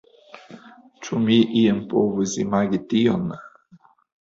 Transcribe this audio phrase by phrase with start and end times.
[1.07, 3.31] Ĉu mi iam povus imagi tion?